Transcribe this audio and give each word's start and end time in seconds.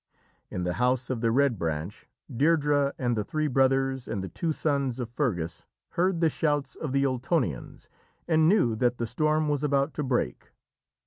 In 0.49 0.63
the 0.63 0.73
House 0.81 1.11
of 1.11 1.21
the 1.21 1.29
Red 1.29 1.59
Branch, 1.59 2.07
Deirdrê 2.33 2.91
and 2.97 3.15
the 3.15 3.23
three 3.23 3.45
brothers 3.45 4.07
and 4.07 4.23
the 4.23 4.29
two 4.29 4.51
sons 4.51 4.99
of 4.99 5.11
Fergus 5.11 5.67
heard 5.89 6.21
the 6.21 6.29
shouts 6.31 6.75
of 6.75 6.91
the 6.91 7.03
Ultonians 7.05 7.87
and 8.27 8.49
knew 8.49 8.75
that 8.77 8.97
the 8.97 9.05
storm 9.05 9.47
was 9.47 9.63
about 9.63 9.93
to 9.93 10.03
break. 10.03 10.53